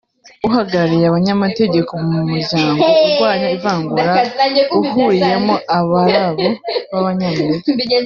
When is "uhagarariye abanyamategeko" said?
0.47-1.91